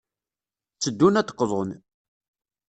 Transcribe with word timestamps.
Tteddun 0.73 1.19
ad 1.19 1.25
d-qḍun. 1.27 1.69